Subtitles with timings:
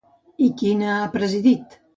[0.45, 1.81] I quina ha presidit?